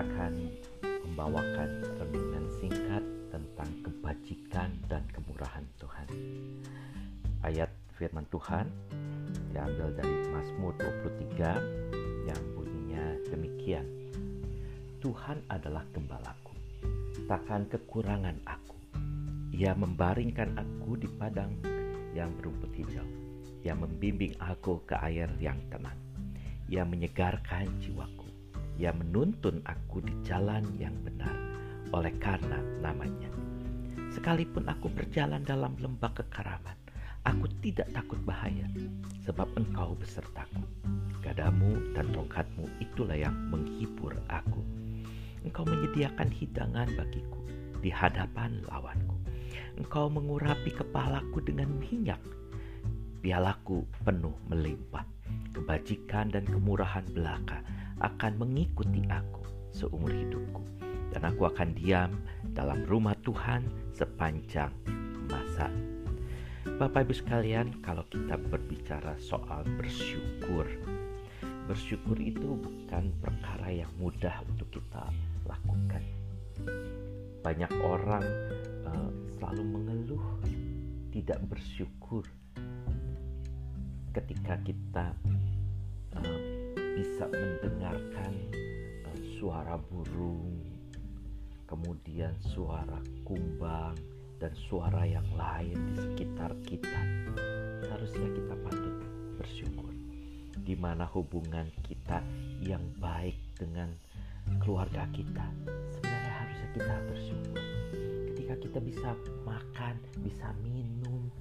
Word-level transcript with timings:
akan 0.00 0.32
membawakan 1.12 1.84
renungan 2.00 2.48
singkat 2.56 3.04
tentang 3.28 3.68
kebajikan 3.84 4.72
dan 4.88 5.04
kemurahan 5.12 5.60
Tuhan. 5.76 6.08
Ayat 7.44 7.68
firman 8.00 8.24
Tuhan 8.32 8.64
diambil 9.52 9.92
dari 9.92 10.16
Mazmur 10.32 10.72
23 10.80 12.32
yang 12.32 12.42
bunyinya 12.56 13.04
demikian. 13.28 13.84
Tuhan 15.04 15.44
adalah 15.52 15.84
gembalaku, 15.92 16.56
takkan 17.28 17.68
kekurangan 17.68 18.40
aku. 18.48 18.80
Ia 19.52 19.76
membaringkan 19.76 20.56
aku 20.56 20.96
di 20.96 21.08
padang 21.12 21.52
yang 22.16 22.32
berumput 22.40 22.72
hijau. 22.72 23.04
Ia 23.60 23.76
membimbing 23.76 24.32
aku 24.40 24.80
ke 24.88 24.96
air 24.96 25.28
yang 25.36 25.60
tenang. 25.68 25.96
Ia 26.72 26.88
menyegarkan 26.88 27.68
jiwaku. 27.84 28.29
Ia 28.80 28.96
menuntun 28.96 29.60
aku 29.68 30.00
di 30.00 30.16
jalan 30.24 30.64
yang 30.80 30.96
benar 31.04 31.36
oleh 31.92 32.16
karena 32.16 32.64
namanya. 32.80 33.28
Sekalipun 34.08 34.64
aku 34.72 34.88
berjalan 34.88 35.44
dalam 35.44 35.76
lembah 35.76 36.08
kekaraman, 36.16 36.80
aku 37.28 37.44
tidak 37.60 37.92
takut 37.92 38.16
bahaya, 38.24 38.64
sebab 39.20 39.52
engkau 39.60 39.92
besertaku. 40.00 40.64
Gadamu 41.20 41.92
dan 41.92 42.08
tongkatmu 42.08 42.72
itulah 42.80 43.20
yang 43.20 43.36
menghibur 43.52 44.16
aku. 44.32 44.64
Engkau 45.44 45.68
menyediakan 45.68 46.32
hidangan 46.32 46.88
bagiku 46.96 47.44
di 47.84 47.92
hadapan 47.92 48.64
lawanku. 48.64 49.20
Engkau 49.76 50.08
mengurapi 50.08 50.72
kepalaku 50.72 51.44
dengan 51.44 51.68
minyak. 51.76 52.24
Pialaku 53.20 53.84
penuh 54.08 54.40
melimpah. 54.48 55.04
Kebajikan 55.52 56.32
dan 56.32 56.48
kemurahan 56.48 57.04
belaka 57.12 57.60
akan 58.00 58.32
mengikuti 58.40 59.04
aku 59.08 59.44
seumur 59.70 60.10
hidupku. 60.10 60.64
Dan 61.10 61.26
aku 61.26 61.50
akan 61.50 61.74
diam 61.74 62.22
dalam 62.54 62.86
rumah 62.86 63.18
Tuhan 63.26 63.66
sepanjang 63.90 64.70
masa. 65.26 65.66
Bapak 66.78 67.08
Ibu 67.08 67.14
sekalian, 67.16 67.82
kalau 67.82 68.06
kita 68.08 68.38
berbicara 68.38 69.18
soal 69.18 69.66
bersyukur, 69.74 70.64
bersyukur 71.66 72.16
itu 72.20 72.56
bukan 72.56 73.10
perkara 73.18 73.68
yang 73.68 73.90
mudah 73.98 74.44
untuk 74.48 74.70
kita 74.70 75.10
lakukan. 75.50 76.02
Banyak 77.42 77.72
orang 77.80 78.24
uh, 78.86 79.10
selalu 79.34 79.62
mengeluh, 79.66 80.24
tidak 81.10 81.40
bersyukur 81.48 82.22
ketika 84.12 84.54
kita 84.62 85.06
uh, 86.16 86.59
bisa 87.00 87.24
mendengarkan 87.32 88.36
uh, 89.08 89.20
suara 89.40 89.80
burung, 89.80 90.52
kemudian 91.64 92.36
suara 92.44 93.00
kumbang 93.24 93.96
dan 94.36 94.52
suara 94.68 95.08
yang 95.08 95.24
lain 95.32 95.80
di 95.88 95.96
sekitar 95.96 96.52
kita. 96.60 97.00
Seharusnya 97.80 98.28
kita 98.36 98.54
patut 98.60 98.96
bersyukur 99.40 99.88
di 100.60 100.76
mana 100.76 101.08
hubungan 101.16 101.72
kita 101.88 102.20
yang 102.60 102.84
baik 103.00 103.40
dengan 103.56 103.88
keluarga 104.60 105.08
kita. 105.16 105.48
Sebenarnya 105.96 106.32
harusnya 106.36 106.68
kita 106.76 106.94
bersyukur. 107.08 107.60
Ketika 108.28 108.54
kita 108.60 108.78
bisa 108.84 109.10
makan, 109.48 109.96
bisa 110.20 110.52
minum, 110.60 111.32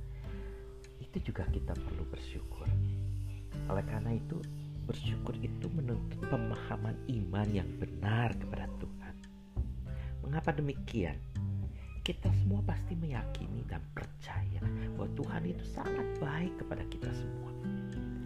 itu 1.04 1.20
juga 1.20 1.44
kita 1.52 1.76
perlu 1.76 2.08
bersyukur. 2.08 2.64
Oleh 3.68 3.84
karena 3.92 4.16
itu, 4.16 4.40
bersyukur 4.90 5.38
itu 5.46 5.70
menuntut 5.70 6.18
pemahaman 6.34 6.98
iman 7.06 7.48
yang 7.54 7.70
benar 7.78 8.34
kepada 8.34 8.66
Tuhan. 8.82 9.16
Mengapa 10.26 10.50
demikian? 10.50 11.14
Kita 12.02 12.34
semua 12.42 12.66
pasti 12.66 12.98
meyakini 12.98 13.62
dan 13.70 13.86
percaya 13.94 14.66
bahwa 14.98 15.06
Tuhan 15.14 15.46
itu 15.46 15.62
sangat 15.70 16.08
baik 16.18 16.58
kepada 16.58 16.82
kita 16.90 17.14
semua. 17.14 17.54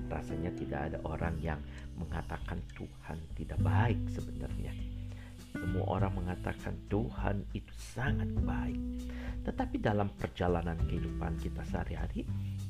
Rasanya 0.08 0.56
tidak 0.56 0.80
ada 0.88 0.98
orang 1.04 1.36
yang 1.44 1.60
mengatakan 2.00 2.64
Tuhan 2.80 3.20
tidak 3.36 3.60
baik 3.60 4.00
sebenarnya. 4.08 4.72
Semua 5.52 6.00
orang 6.00 6.16
mengatakan 6.16 6.80
Tuhan 6.88 7.44
itu 7.52 7.74
sangat 7.76 8.32
baik. 8.40 8.80
Tetapi 9.44 9.84
dalam 9.84 10.08
perjalanan 10.16 10.80
kehidupan 10.88 11.36
kita 11.44 11.60
sehari-hari, 11.68 12.24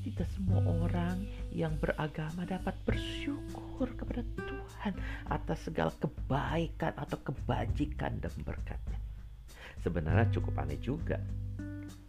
tidak 0.03 0.27
semua 0.35 0.59
orang 0.83 1.23
yang 1.55 1.79
beragama 1.79 2.43
dapat 2.43 2.75
bersyukur 2.83 3.87
kepada 3.95 4.19
Tuhan 4.35 4.93
atas 5.31 5.63
segala 5.63 5.95
kebaikan 5.95 6.91
atau 6.99 7.17
kebajikan 7.23 8.19
dan 8.19 8.35
berkatnya. 8.43 8.99
Sebenarnya 9.79 10.27
cukup 10.35 10.59
aneh 10.59 10.79
juga. 10.83 11.17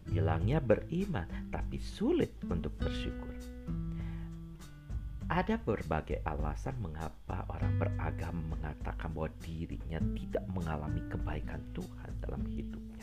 Bilangnya 0.05 0.61
beriman, 0.61 1.25
tapi 1.49 1.81
sulit 1.81 2.35
untuk 2.45 2.75
bersyukur. 2.77 3.31
Ada 5.25 5.57
berbagai 5.57 6.21
alasan 6.21 6.77
mengapa 6.77 7.49
orang 7.49 7.81
beragama 7.81 8.53
mengatakan 8.53 9.09
bahwa 9.09 9.33
dirinya 9.41 9.97
tidak 10.13 10.45
mengalami 10.53 11.01
kebaikan 11.09 11.57
Tuhan 11.73 12.11
dalam 12.21 12.45
hidupnya 12.45 12.94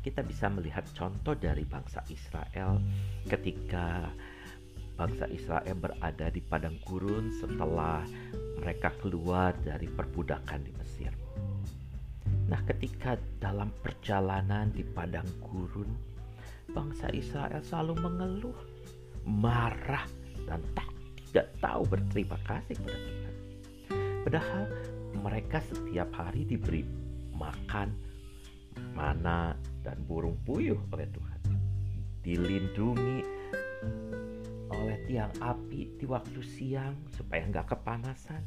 kita 0.00 0.24
bisa 0.24 0.48
melihat 0.48 0.84
contoh 0.96 1.36
dari 1.36 1.64
bangsa 1.68 2.00
Israel 2.08 2.80
ketika 3.28 4.08
bangsa 4.96 5.24
Israel 5.32 5.76
berada 5.76 6.28
di 6.28 6.44
padang 6.44 6.76
gurun 6.84 7.32
setelah 7.40 8.04
mereka 8.60 8.92
keluar 9.00 9.56
dari 9.64 9.88
perbudakan 9.88 10.60
di 10.60 10.72
Mesir. 10.76 11.12
Nah, 12.52 12.60
ketika 12.68 13.16
dalam 13.40 13.72
perjalanan 13.80 14.68
di 14.74 14.84
padang 14.84 15.24
gurun, 15.40 15.88
bangsa 16.68 17.08
Israel 17.16 17.64
selalu 17.64 17.94
mengeluh, 18.04 18.58
marah, 19.24 20.04
dan 20.44 20.60
tak 20.76 20.88
tidak 21.30 21.48
tahu 21.62 21.82
berterima 21.86 22.36
kasih 22.44 22.74
kepada 22.76 22.98
Tuhan. 22.98 23.34
Padahal 24.20 24.62
mereka 25.22 25.58
setiap 25.64 26.10
hari 26.12 26.44
diberi 26.44 26.82
makan, 27.32 27.88
mana, 28.92 29.56
dan 29.80 29.96
burung 30.04 30.36
puyuh 30.44 30.78
oleh 30.92 31.08
Tuhan. 31.08 31.40
Dilindungi 32.20 33.18
oleh 34.70 34.98
tiang 35.08 35.32
api 35.42 35.98
di 35.98 36.06
waktu 36.06 36.40
siang 36.40 36.94
supaya 37.10 37.42
nggak 37.50 37.74
kepanasan 37.74 38.42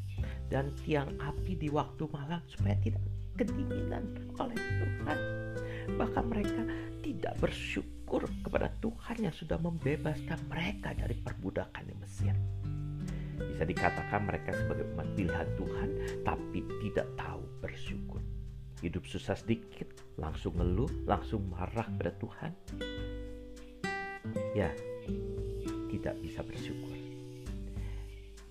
dan 0.48 0.72
tiang 0.82 1.12
api 1.20 1.60
di 1.60 1.68
waktu 1.68 2.08
malam 2.10 2.40
supaya 2.48 2.78
tidak 2.80 3.04
kedinginan 3.36 4.06
oleh 4.40 4.58
Tuhan. 4.58 5.18
Bahkan 6.00 6.26
mereka 6.30 6.62
tidak 7.04 7.34
bersyukur 7.44 8.24
kepada 8.46 8.72
Tuhan 8.80 9.18
yang 9.20 9.36
sudah 9.36 9.60
membebaskan 9.60 10.40
mereka 10.48 10.96
dari 10.96 11.18
perbudakan 11.20 11.84
di 11.84 11.96
Mesir. 12.00 12.36
Bisa 13.34 13.66
dikatakan 13.68 14.24
mereka 14.24 14.56
sebagai 14.56 14.88
umat 14.96 15.10
pilihan 15.18 15.50
Tuhan 15.60 15.90
tapi 16.24 16.64
tidak 16.86 17.10
tahu 17.20 17.44
bersyukur 17.60 18.22
hidup 18.84 19.08
susah 19.08 19.40
sedikit 19.40 19.88
langsung 20.20 20.60
ngeluh, 20.60 20.92
langsung 21.08 21.48
marah 21.48 21.88
pada 21.96 22.12
Tuhan. 22.20 22.52
Ya, 24.52 24.70
tidak 25.88 26.20
bisa 26.20 26.44
bersyukur. 26.44 26.92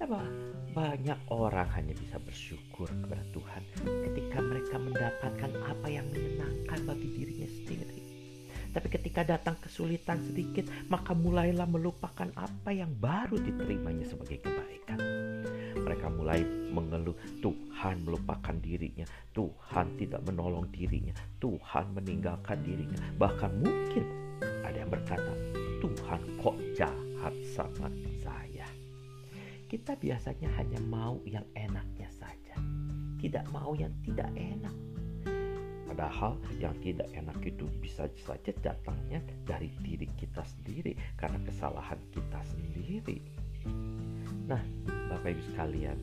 Apa? 0.01 0.25
Banyak 0.73 1.29
orang 1.29 1.69
hanya 1.77 1.93
bisa 1.93 2.17
bersyukur 2.17 2.89
kepada 2.89 3.23
Tuhan 3.37 3.63
ketika 4.09 4.41
mereka 4.41 4.77
mendapatkan 4.81 5.53
apa 5.69 5.87
yang 5.93 6.09
menyenangkan 6.09 6.81
bagi 6.89 7.09
dirinya 7.13 7.47
sendiri. 7.47 8.01
Tapi 8.73 8.89
ketika 8.89 9.21
datang 9.21 9.61
kesulitan 9.61 10.17
sedikit, 10.25 10.65
maka 10.89 11.13
mulailah 11.13 11.69
melupakan 11.69 12.33
apa 12.41 12.73
yang 12.73 12.89
baru 12.97 13.37
diterimanya 13.37 14.09
sebagai 14.09 14.41
kebaikan 14.41 15.22
mereka 15.93 16.09
mulai 16.09 16.41
mengeluh 16.73 17.13
Tuhan 17.45 18.01
melupakan 18.09 18.57
dirinya 18.65 19.05
Tuhan 19.37 19.93
tidak 20.01 20.25
menolong 20.25 20.65
dirinya 20.73 21.13
Tuhan 21.37 21.93
meninggalkan 21.93 22.65
dirinya. 22.65 22.97
Bahkan 23.21 23.61
mungkin 23.61 24.05
ada 24.65 24.73
yang 24.73 24.89
berkata 24.89 25.37
Tuhan 25.85 26.21
kok 26.41 26.57
jahat 26.73 27.35
sama 27.53 27.93
saya? 28.25 28.65
Kita 29.69 29.93
biasanya 30.01 30.49
hanya 30.57 30.81
mau 30.89 31.21
yang 31.29 31.45
enaknya 31.53 32.09
saja 32.09 32.57
tidak 33.21 33.45
mau 33.53 33.77
yang 33.77 33.93
tidak 34.01 34.33
enak. 34.33 34.73
Padahal 35.93 36.41
yang 36.57 36.73
tidak 36.81 37.13
enak 37.13 37.37
itu 37.45 37.69
bisa 37.85 38.09
saja 38.25 38.49
datangnya 38.65 39.21
dari 39.45 39.69
diri 39.85 40.09
kita 40.17 40.41
sendiri 40.41 40.97
karena 41.21 41.37
kesalahan 41.45 42.01
kita 42.09 42.41
sendiri. 42.49 43.21
Nah, 44.49 44.59
Bapak 45.13 45.29
Ibu 45.29 45.45
sekalian, 45.53 45.99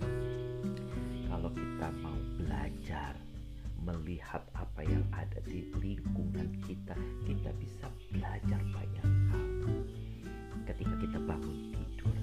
kalau 1.25 1.50
kita 1.50 1.89
mau 1.97 2.13
belajar 2.38 3.17
melihat 3.81 4.45
apa 4.53 4.85
yang 4.85 5.01
ada 5.09 5.41
di 5.50 5.65
lingkungan 5.81 6.53
kita, 6.61 6.94
kita 7.25 7.50
bisa 7.57 7.89
belajar 8.13 8.61
banyak 8.69 9.07
hal. 9.33 9.47
Ketika 10.69 10.94
kita 11.01 11.17
bangun 11.25 11.73
tidur, 11.73 12.15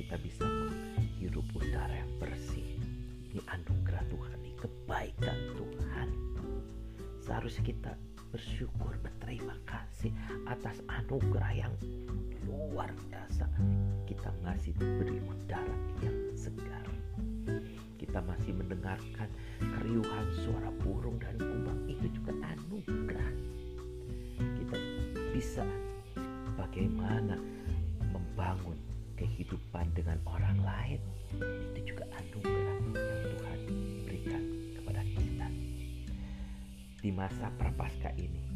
kita 0.00 0.16
bisa 0.16 0.48
menghirup 0.48 1.44
udara 1.60 1.92
yang 1.92 2.12
bersih. 2.16 2.80
Ini 3.28 3.44
anugerah 3.44 4.08
Tuhan, 4.08 4.38
ini 4.48 4.56
kebaikan 4.56 5.38
Tuhan. 5.60 6.08
Seharusnya 7.20 7.68
kita 7.68 7.92
bersyukur, 8.32 8.96
berterima 9.04 9.60
kasih 9.68 10.08
atas 10.48 10.80
anugerah 10.88 11.52
yang 11.52 11.74
luar 12.48 12.88
biasa. 13.12 13.44
Kita 14.08 14.32
masih 14.40 14.72
diberi 14.80 15.20
udara. 15.20 15.63
Kita 18.14 18.30
masih 18.30 18.54
mendengarkan 18.54 19.26
keriuhan 19.58 20.26
suara 20.38 20.70
burung 20.86 21.18
dan 21.18 21.34
kumbang 21.34 21.82
itu 21.90 22.06
juga 22.14 22.30
anugerah. 22.46 23.32
Kita 24.38 24.76
bisa 25.34 25.66
bagaimana 26.54 27.34
membangun 28.14 28.78
kehidupan 29.18 29.90
dengan 29.98 30.22
orang 30.30 30.62
lain. 30.62 31.02
Itu 31.74 31.90
juga 31.90 32.06
anugerah 32.14 32.78
yang 32.94 33.18
Tuhan 33.34 33.58
berikan 34.06 34.42
kepada 34.78 35.02
kita. 35.18 35.46
Di 37.02 37.10
masa 37.10 37.50
prapaskah 37.58 38.14
ini, 38.14 38.46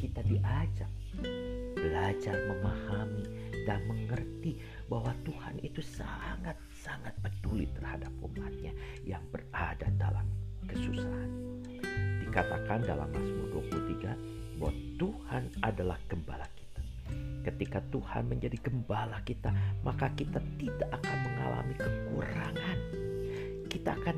kita 0.00 0.24
diajak 0.24 0.88
belajar 1.76 2.40
memahami 2.48 3.49
dan 3.70 3.86
mengerti 3.86 4.58
bahwa 4.90 5.14
Tuhan 5.22 5.62
itu 5.62 5.78
sangat-sangat 5.78 7.14
peduli 7.22 7.70
terhadap 7.78 8.10
umatnya 8.18 8.74
yang 9.06 9.22
berada 9.30 9.86
dalam 9.94 10.26
kesusahan. 10.66 11.30
Dikatakan 12.26 12.82
dalam 12.82 13.06
Mazmur 13.14 13.62
23 13.70 14.58
bahwa 14.58 14.74
Tuhan 14.98 15.42
adalah 15.62 15.98
gembala 16.10 16.50
kita. 16.58 16.82
Ketika 17.46 17.78
Tuhan 17.94 18.26
menjadi 18.26 18.58
gembala 18.58 19.22
kita, 19.22 19.54
maka 19.86 20.10
kita 20.18 20.42
tidak 20.58 20.90
akan 20.90 21.16
mengalami 21.30 21.74
kekurangan. 21.78 22.78
Kita 23.70 23.94
akan 24.02 24.16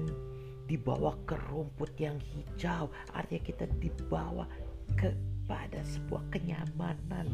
dibawa 0.65 1.13
ke 1.29 1.37
rumput 1.53 1.93
yang 2.01 2.17
hijau, 2.33 2.89
artinya 3.13 3.43
kita 3.45 3.69
dibawa 3.77 4.49
kepada 4.97 5.85
sebuah 5.85 6.25
kenyamanan, 6.33 7.29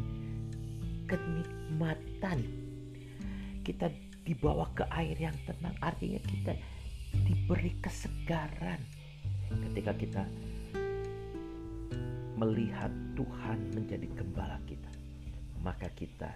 kenikmatan. 1.08 2.38
Kita 3.64 3.88
dibawa 4.22 4.68
ke 4.76 4.84
air 4.92 5.16
yang 5.16 5.36
tenang, 5.48 5.74
artinya 5.80 6.20
kita 6.20 6.52
diberi 7.24 7.72
kesegaran 7.80 8.80
ketika 9.48 9.92
kita 9.96 10.22
melihat 12.38 12.92
Tuhan 13.16 13.58
menjadi 13.74 14.06
gembala 14.14 14.60
kita. 14.68 14.92
Maka 15.64 15.90
kita 15.96 16.30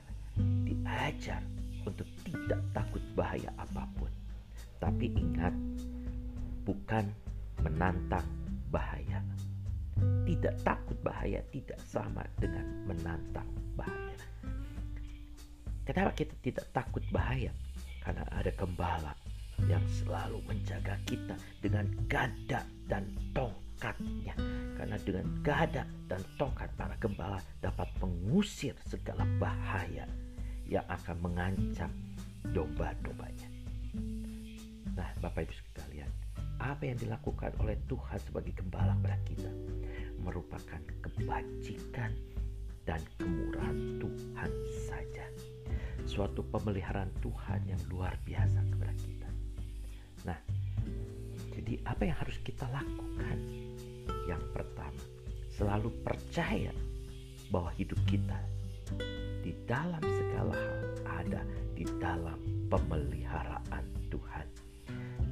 diajar 0.66 1.44
untuk 1.86 2.08
tidak 2.26 2.58
takut 2.74 3.04
bahaya 3.14 3.52
apa 3.60 3.86
pun. 3.94 4.10
Tapi 4.82 5.14
ingat, 5.14 5.54
bukan 6.66 7.06
menantang 7.62 8.26
bahaya. 8.74 9.22
Tidak 10.26 10.58
takut 10.66 10.98
bahaya 11.06 11.38
tidak 11.54 11.78
sama 11.86 12.26
dengan 12.42 12.66
menantang 12.90 13.46
bahaya. 13.78 14.18
Kenapa 15.92 16.16
kita 16.16 16.32
tidak 16.40 16.72
takut 16.72 17.04
bahaya? 17.12 17.52
Karena 18.00 18.24
ada 18.32 18.48
gembala 18.56 19.12
yang 19.68 19.84
selalu 20.00 20.40
menjaga 20.48 20.96
kita 21.04 21.36
dengan 21.60 21.84
gada 22.08 22.64
dan 22.88 23.04
tongkatnya. 23.36 24.32
Karena 24.72 24.96
dengan 25.04 25.28
gada 25.44 25.84
dan 26.08 26.24
tongkat 26.40 26.72
para 26.80 26.96
gembala 26.96 27.44
dapat 27.60 27.92
mengusir 28.00 28.72
segala 28.88 29.28
bahaya 29.36 30.08
yang 30.64 30.80
akan 30.88 31.16
mengancam 31.20 31.92
domba-dombanya. 32.56 33.52
Nah, 34.96 35.12
Bapak 35.20 35.44
Ibu 35.44 35.52
sekalian, 35.52 36.08
apa 36.56 36.88
yang 36.88 36.96
dilakukan 37.04 37.52
oleh 37.60 37.76
Tuhan 37.84 38.16
sebagai 38.16 38.56
gembala 38.56 38.96
pada 39.04 39.20
kita 39.28 39.52
merupakan 40.24 40.80
kebajikan 41.04 42.16
dan 42.88 43.04
kemurahan 43.20 44.00
Tuhan 44.00 44.50
saja 44.88 45.51
suatu 46.06 46.42
pemeliharaan 46.46 47.10
Tuhan 47.22 47.60
yang 47.66 47.80
luar 47.88 48.18
biasa 48.26 48.60
kepada 48.68 48.94
kita. 48.98 49.28
Nah, 50.28 50.38
jadi 51.54 51.78
apa 51.86 52.02
yang 52.06 52.16
harus 52.18 52.38
kita 52.42 52.66
lakukan? 52.70 53.38
Yang 54.26 54.42
pertama, 54.54 55.02
selalu 55.54 55.90
percaya 56.02 56.74
bahwa 57.50 57.70
hidup 57.76 57.98
kita 58.08 58.38
di 59.42 59.52
dalam 59.66 60.00
segala 60.00 60.54
hal 60.54 60.80
ada 61.24 61.40
di 61.72 61.84
dalam 61.98 62.38
pemeliharaan 62.68 63.84
Tuhan. 64.12 64.46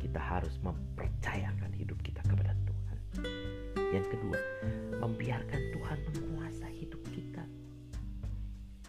Kita 0.01 0.21
harus 0.21 0.57
mempercayakan 0.65 1.71
hidup 1.77 2.01
kita 2.01 2.25
kepada 2.25 2.57
Tuhan. 2.65 2.99
Yang 3.93 4.07
kedua, 4.17 4.39
membiarkan 5.03 5.61
Tuhan 5.77 5.99
menguasai 6.15 6.75
hidup 6.79 7.03
kita. 7.13 7.45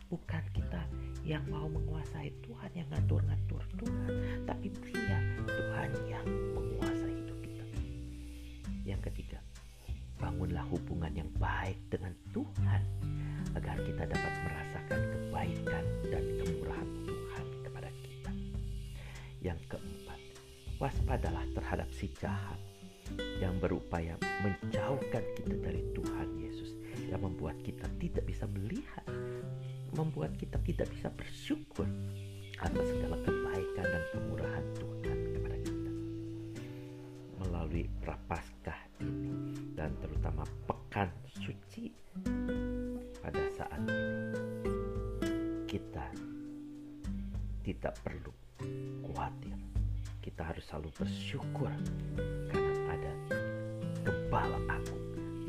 Bukan 0.07 0.43
kita 0.55 0.70
yang 1.21 1.45
mau 1.49 1.69
menguasai 1.69 2.33
Tuhan 2.41 2.71
yang 2.73 2.87
ngatur-ngatur 2.89 3.61
Tuhan. 3.77 4.11
Tapi 4.49 4.67
dia 4.85 5.19
Tuhan 5.45 5.89
yang 6.09 6.25
menguasai 6.57 7.13
hidup 7.13 7.37
kita. 7.45 7.65
Yang 8.85 9.01
ketiga 9.11 9.39
bangunlah 10.21 10.65
hubungan 10.69 11.13
yang 11.17 11.29
baik 11.41 11.77
dengan 11.89 12.13
Tuhan 12.33 12.81
agar 13.57 13.75
kita 13.81 14.03
dapat 14.05 14.33
merasakan 14.45 14.99
kebaikan 15.01 15.83
dan 16.09 16.23
kemurahan 16.41 16.89
Tuhan 17.05 17.45
kepada 17.65 17.89
kita. 18.05 18.31
Yang 19.41 19.59
keempat 19.69 20.19
waspadalah 20.77 21.45
terhadap 21.53 21.89
si 21.93 22.09
jahat 22.17 22.57
yang 23.41 23.57
berupaya 23.59 24.15
menjauhkan 24.41 25.23
kita 25.35 25.55
dari 25.59 25.81
Tuhan 25.91 26.27
Yesus 26.39 26.71
yang 27.11 27.21
membuat 27.21 27.59
kita 27.65 27.83
tidak 27.99 28.23
bisa 28.23 28.47
melihat 28.47 29.03
membuat 29.95 30.35
kita 30.39 30.57
tidak 30.63 30.87
bisa 30.95 31.11
bersyukur 31.11 31.87
atas 32.61 32.85
segala 32.93 33.17
kebaikan 33.25 33.87
dan 33.89 34.03
kemurahan 34.13 34.65
Tuhan 34.77 35.17
kepada 35.33 35.57
kita. 35.65 35.91
Melalui 37.41 37.83
prapaskah 38.05 38.79
ini 39.01 39.33
dan 39.73 39.91
terutama 39.99 40.45
pekan 40.69 41.09
suci 41.41 41.89
pada 43.19 43.41
saat 43.57 43.81
ini 43.81 44.31
kita 45.65 46.05
tidak 47.63 47.95
perlu 48.03 48.33
khawatir. 49.07 49.55
Kita 50.21 50.53
harus 50.53 50.61
selalu 50.69 50.89
bersyukur 51.01 51.71
karena 52.51 52.73
ada 52.93 53.13
kepala 54.05 54.59
aku 54.69 54.97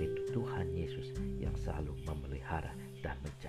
yaitu 0.00 0.22
Tuhan 0.32 0.72
Yesus 0.72 1.12
yang 1.37 1.52
selalu 1.61 1.92
memelihara 2.08 2.72
dan 3.02 3.18
menjaga. 3.20 3.41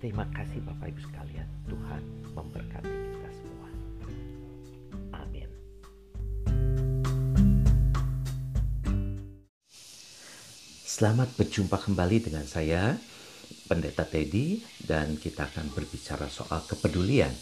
Terima 0.00 0.24
kasih 0.32 0.64
Bapak 0.64 0.96
Ibu 0.96 1.00
sekalian. 1.12 1.44
Tuhan 1.68 2.00
memberkati 2.32 2.88
kita 2.88 3.30
semua. 3.36 3.68
Amin. 5.12 5.48
Selamat 10.88 11.28
berjumpa 11.36 11.76
kembali 11.76 12.16
dengan 12.16 12.48
saya, 12.48 12.96
Pendeta 13.68 14.08
Teddy, 14.08 14.64
dan 14.80 15.20
kita 15.20 15.52
akan 15.52 15.68
berbicara 15.76 16.32
soal 16.32 16.64
kepedulian. 16.64 17.36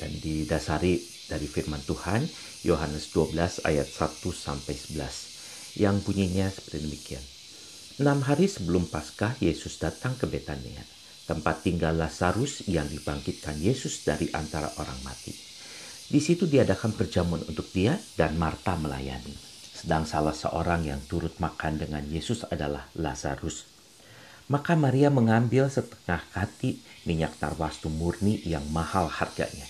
Dan 0.00 0.16
didasari 0.16 0.96
dari 1.28 1.44
firman 1.44 1.84
Tuhan, 1.84 2.24
Yohanes 2.64 3.12
12 3.12 3.68
ayat 3.68 3.84
1 3.84 4.24
sampai 4.32 4.72
11, 4.72 5.76
yang 5.76 6.00
bunyinya 6.00 6.48
seperti 6.48 6.88
demikian. 6.88 7.24
Enam 8.00 8.24
hari 8.24 8.48
sebelum 8.48 8.88
Paskah, 8.88 9.36
Yesus 9.44 9.76
datang 9.76 10.16
ke 10.16 10.24
Betania 10.24 10.96
tempat 11.26 11.66
tinggal 11.66 11.98
Lazarus 11.98 12.64
yang 12.70 12.86
dibangkitkan 12.86 13.58
Yesus 13.58 14.06
dari 14.06 14.30
antara 14.30 14.70
orang 14.78 14.96
mati. 15.02 15.34
Di 16.06 16.22
situ 16.22 16.46
diadakan 16.46 16.94
perjamuan 16.94 17.42
untuk 17.50 17.66
dia 17.74 17.98
dan 18.14 18.38
Marta 18.38 18.78
melayani. 18.78 19.34
Sedang 19.74 20.06
salah 20.06 20.32
seorang 20.32 20.86
yang 20.86 21.02
turut 21.10 21.34
makan 21.42 21.82
dengan 21.82 22.06
Yesus 22.06 22.46
adalah 22.46 22.86
Lazarus. 22.94 23.66
Maka 24.46 24.78
Maria 24.78 25.10
mengambil 25.10 25.66
setengah 25.66 26.22
kati 26.30 26.78
minyak 27.10 27.34
tarwastu 27.42 27.90
murni 27.90 28.38
yang 28.46 28.62
mahal 28.70 29.10
harganya. 29.10 29.66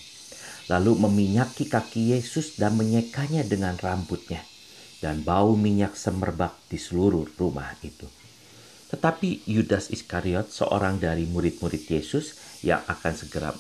Lalu 0.69 1.09
meminyaki 1.09 1.73
kaki 1.73 2.13
Yesus 2.13 2.61
dan 2.61 2.77
menyekanya 2.77 3.41
dengan 3.49 3.81
rambutnya. 3.81 4.45
Dan 5.01 5.25
bau 5.25 5.57
minyak 5.57 5.97
semerbak 5.97 6.53
di 6.69 6.77
seluruh 6.77 7.25
rumah 7.41 7.73
itu. 7.81 8.05
Tetapi 8.87 9.51
Yudas 9.51 9.91
Iskariot, 9.91 10.47
seorang 10.47 11.03
dari 11.03 11.27
murid-murid 11.27 11.91
Yesus 11.91 12.39
yang 12.63 12.87
akan 12.87 13.13
segera 13.19 13.51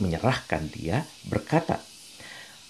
menyerahkan 0.00 0.72
dia, 0.72 1.04
berkata, 1.28 1.80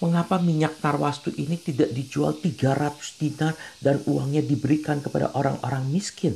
Mengapa 0.01 0.41
minyak 0.41 0.81
tarwastu 0.81 1.29
ini 1.37 1.61
tidak 1.61 1.93
dijual 1.93 2.33
300 2.33 3.21
dinar 3.21 3.53
dan 3.77 4.01
uangnya 4.09 4.41
diberikan 4.41 4.97
kepada 4.97 5.29
orang-orang 5.37 5.85
miskin? 5.93 6.33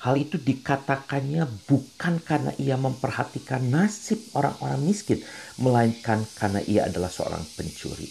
Hal 0.00 0.16
itu 0.16 0.40
dikatakannya 0.40 1.44
bukan 1.68 2.24
karena 2.24 2.56
ia 2.56 2.80
memperhatikan 2.80 3.68
nasib 3.68 4.16
orang-orang 4.32 4.80
miskin, 4.80 5.20
melainkan 5.60 6.24
karena 6.40 6.64
ia 6.64 6.88
adalah 6.88 7.12
seorang 7.12 7.44
pencuri. 7.52 8.08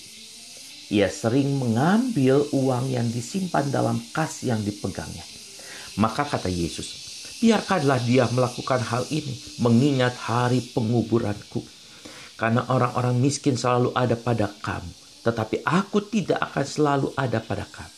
Ia 0.94 1.10
sering 1.10 1.58
mengambil 1.58 2.46
uang 2.54 2.94
yang 2.94 3.10
disimpan 3.10 3.74
dalam 3.74 3.98
kas 4.14 4.46
yang 4.46 4.62
dipegangnya. 4.62 5.33
Maka 6.00 6.26
kata 6.26 6.50
Yesus, 6.50 6.90
biarkanlah 7.38 8.02
dia 8.02 8.26
melakukan 8.34 8.82
hal 8.82 9.06
ini, 9.14 9.34
mengingat 9.62 10.18
hari 10.18 10.64
penguburanku. 10.74 11.62
Karena 12.34 12.66
orang-orang 12.66 13.22
miskin 13.22 13.54
selalu 13.54 13.94
ada 13.94 14.18
pada 14.18 14.50
kamu, 14.50 14.90
tetapi 15.22 15.62
aku 15.62 16.02
tidak 16.10 16.42
akan 16.42 16.66
selalu 16.66 17.08
ada 17.14 17.38
pada 17.38 17.64
kamu. 17.70 17.94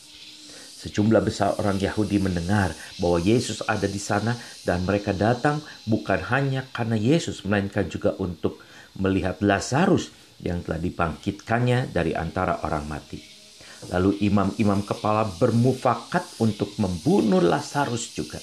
Sejumlah 0.76 1.22
besar 1.24 1.56
orang 1.56 1.80
Yahudi 1.80 2.20
mendengar 2.20 2.70
bahwa 3.00 3.16
Yesus 3.16 3.64
ada 3.64 3.88
di 3.88 3.98
sana 3.98 4.36
dan 4.62 4.84
mereka 4.84 5.16
datang 5.16 5.64
bukan 5.88 6.20
hanya 6.28 6.68
karena 6.70 7.00
Yesus 7.00 7.42
melainkan 7.48 7.88
juga 7.88 8.12
untuk 8.20 8.60
melihat 9.00 9.40
Lazarus 9.40 10.12
yang 10.44 10.60
telah 10.60 10.76
dibangkitkannya 10.76 11.90
dari 11.96 12.12
antara 12.12 12.60
orang 12.60 12.84
mati. 12.84 13.35
Lalu 13.92 14.20
imam-imam 14.26 14.82
kepala 14.82 15.28
bermufakat 15.38 16.40
untuk 16.42 16.74
membunuh 16.80 17.40
Lazarus 17.40 18.16
juga. 18.16 18.40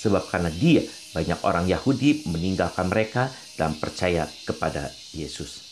Sebab 0.00 0.30
karena 0.32 0.48
dia 0.48 0.80
banyak 1.12 1.42
orang 1.44 1.66
Yahudi 1.68 2.24
meninggalkan 2.30 2.88
mereka 2.88 3.28
dan 3.58 3.76
percaya 3.76 4.24
kepada 4.46 4.88
Yesus. 5.12 5.68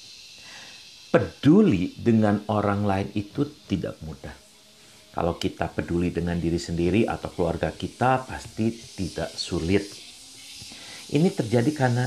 Peduli 1.08 1.96
dengan 1.96 2.44
orang 2.52 2.84
lain 2.84 3.08
itu 3.16 3.48
tidak 3.64 3.96
mudah 4.04 4.48
kalau 5.18 5.34
kita 5.34 5.66
peduli 5.74 6.14
dengan 6.14 6.38
diri 6.38 6.62
sendiri 6.62 7.02
atau 7.02 7.34
keluarga 7.34 7.74
kita, 7.74 8.22
pasti 8.22 8.70
tidak 8.70 9.34
sulit. 9.34 9.82
Ini 11.10 11.26
terjadi 11.34 11.74
karena 11.74 12.06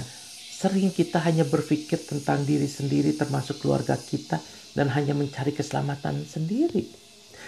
sering 0.56 0.96
kita 0.96 1.20
hanya 1.28 1.44
berpikir 1.44 2.00
tentang 2.08 2.48
diri 2.48 2.72
sendiri, 2.72 3.12
termasuk 3.12 3.60
keluarga 3.60 4.00
kita, 4.00 4.40
dan 4.76 4.92
hanya 4.96 5.16
mencari 5.16 5.52
keselamatan 5.52 6.24
sendiri. 6.24 6.88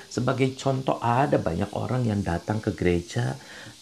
Sebagai 0.10 0.54
contoh, 0.54 1.02
ada 1.02 1.42
banyak 1.42 1.74
orang 1.74 2.06
yang 2.06 2.22
datang 2.22 2.62
ke 2.62 2.76
gereja 2.78 3.34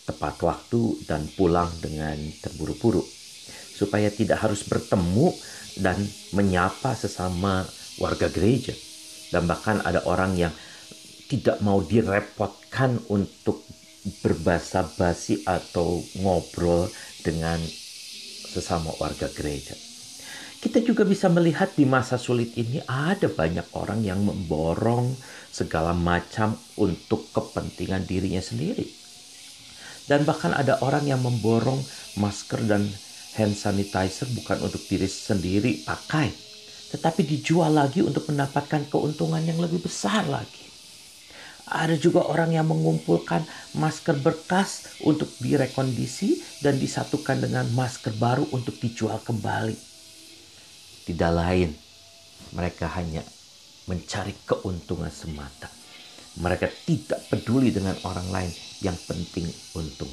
tepat 0.07 0.39
waktu 0.43 1.03
dan 1.07 1.27
pulang 1.35 1.69
dengan 1.79 2.17
terburu-buru, 2.41 3.03
supaya 3.75 4.07
tidak 4.11 4.43
harus 4.43 4.63
bertemu 4.65 5.31
dan 5.79 5.97
menyapa 6.35 6.95
sesama 6.95 7.67
warga 7.99 8.27
gereja, 8.31 8.73
dan 9.31 9.47
bahkan 9.47 9.79
ada 9.83 10.03
orang 10.07 10.35
yang 10.35 10.53
tidak 11.31 11.63
mau 11.63 11.79
direpotkan 11.79 12.99
untuk 13.07 13.63
berbahasa 14.25 14.83
basi 14.97 15.45
atau 15.45 16.01
ngobrol 16.19 16.89
dengan 17.23 17.61
sesama 18.51 18.91
warga 18.99 19.29
gereja. 19.31 19.90
Kita 20.61 20.77
juga 20.77 21.01
bisa 21.01 21.25
melihat 21.25 21.73
di 21.73 21.89
masa 21.89 22.21
sulit 22.21 22.53
ini 22.53 22.85
ada 22.85 23.25
banyak 23.25 23.65
orang 23.73 24.05
yang 24.05 24.21
memborong 24.21 25.17
segala 25.49 25.89
macam 25.97 26.53
untuk 26.77 27.33
kepentingan 27.33 28.05
dirinya 28.05 28.37
sendiri. 28.37 28.85
Dan 30.05 30.21
bahkan 30.21 30.53
ada 30.53 30.77
orang 30.85 31.09
yang 31.09 31.25
memborong 31.25 31.81
masker 32.21 32.61
dan 32.69 32.85
hand 33.41 33.57
sanitizer 33.57 34.29
bukan 34.37 34.61
untuk 34.61 34.85
diri 34.85 35.09
sendiri 35.09 35.81
pakai, 35.81 36.29
tetapi 36.93 37.25
dijual 37.25 37.73
lagi 37.73 38.05
untuk 38.05 38.29
mendapatkan 38.29 38.85
keuntungan 38.85 39.41
yang 39.41 39.57
lebih 39.57 39.81
besar 39.81 40.29
lagi. 40.29 40.69
Ada 41.73 41.97
juga 41.97 42.21
orang 42.29 42.53
yang 42.53 42.69
mengumpulkan 42.69 43.49
masker 43.81 44.13
bekas 44.21 45.01
untuk 45.01 45.33
direkondisi 45.41 46.37
dan 46.61 46.77
disatukan 46.77 47.41
dengan 47.41 47.65
masker 47.73 48.13
baru 48.13 48.45
untuk 48.53 48.77
dijual 48.77 49.17
kembali. 49.25 49.90
Tidak 51.07 51.31
lain, 51.33 51.69
mereka 52.53 52.91
hanya 52.97 53.25
mencari 53.89 54.35
keuntungan 54.45 55.09
semata. 55.09 55.69
Mereka 56.39 56.67
tidak 56.87 57.27
peduli 57.27 57.75
dengan 57.75 57.97
orang 58.07 58.27
lain 58.31 58.51
yang 58.79 58.95
penting 59.07 59.47
untung. 59.75 60.11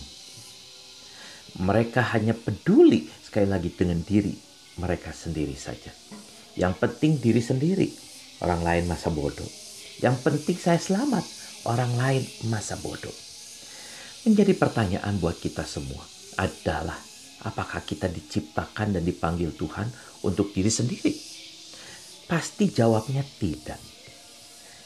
Mereka 1.62 2.12
hanya 2.12 2.34
peduli 2.34 3.06
sekali 3.22 3.46
lagi 3.46 3.70
dengan 3.70 4.02
diri 4.02 4.48
mereka 4.78 5.10
sendiri 5.10 5.54
saja. 5.58 5.90
Yang 6.58 6.74
penting 6.82 7.12
diri 7.22 7.42
sendiri, 7.42 7.86
orang 8.42 8.62
lain 8.62 8.84
masa 8.90 9.10
bodoh. 9.10 9.46
Yang 9.98 10.16
penting 10.22 10.58
saya 10.58 10.78
selamat, 10.78 11.24
orang 11.66 11.92
lain 11.98 12.22
masa 12.50 12.78
bodoh. 12.78 13.14
Menjadi 14.26 14.54
pertanyaan 14.54 15.18
buat 15.18 15.38
kita 15.38 15.62
semua 15.66 16.02
adalah 16.38 16.98
apakah 17.46 17.84
kita 17.86 18.10
diciptakan 18.10 18.98
dan 18.98 19.04
dipanggil 19.06 19.54
Tuhan 19.54 19.86
untuk 20.26 20.50
diri 20.50 20.70
sendiri? 20.72 21.14
Pasti 22.26 22.68
jawabnya 22.72 23.22
tidak. 23.38 23.78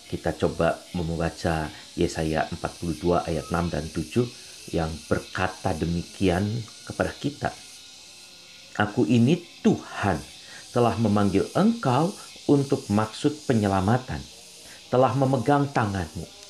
Kita 0.08 0.36
coba 0.36 0.76
membaca 0.92 1.72
Yesaya 1.96 2.44
42 2.52 3.28
ayat 3.28 3.48
6 3.48 3.72
dan 3.72 3.84
7 3.88 4.76
yang 4.76 4.92
berkata 5.08 5.72
demikian 5.72 6.44
kepada 6.84 7.12
kita. 7.16 7.50
Aku 8.76 9.08
ini 9.08 9.40
Tuhan 9.64 10.20
telah 10.72 10.96
memanggil 11.00 11.48
engkau 11.56 12.12
untuk 12.48 12.84
maksud 12.92 13.48
penyelamatan, 13.48 14.20
telah 14.92 15.12
memegang 15.16 15.68
tanganmu 15.72 16.41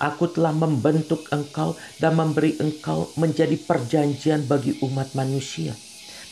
Aku 0.00 0.32
telah 0.32 0.56
membentuk 0.56 1.28
engkau 1.28 1.76
dan 2.00 2.16
memberi 2.16 2.56
engkau 2.56 3.12
menjadi 3.20 3.52
perjanjian 3.60 4.48
bagi 4.48 4.80
umat 4.80 5.12
manusia. 5.12 5.76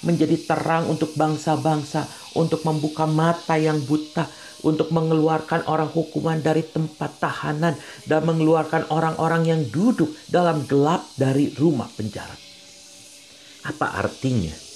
Menjadi 0.01 0.41
terang 0.41 0.89
untuk 0.89 1.13
bangsa-bangsa, 1.13 2.09
untuk 2.33 2.65
membuka 2.65 3.05
mata 3.05 3.61
yang 3.61 3.77
buta, 3.85 4.25
untuk 4.65 4.89
mengeluarkan 4.89 5.69
orang 5.69 5.91
hukuman 5.93 6.41
dari 6.41 6.65
tempat 6.65 7.21
tahanan 7.21 7.77
dan 8.09 8.21
mengeluarkan 8.25 8.89
orang-orang 8.89 9.43
yang 9.45 9.61
duduk 9.69 10.11
dalam 10.33 10.65
gelap 10.65 11.05
dari 11.21 11.53
rumah 11.53 11.91
penjara. 11.93 12.35
Apa 13.69 14.01
artinya? 14.01 14.68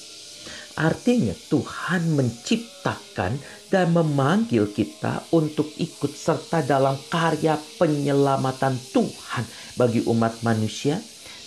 Artinya 0.82 1.30
Tuhan 1.46 2.10
menciptakan 2.18 3.38
dan 3.70 3.94
memanggil 3.94 4.66
kita 4.74 5.30
untuk 5.30 5.70
ikut 5.78 6.10
serta 6.10 6.66
dalam 6.66 6.98
karya 7.06 7.54
penyelamatan 7.78 8.74
Tuhan 8.90 9.46
bagi 9.78 10.02
umat 10.10 10.42
manusia 10.42 10.98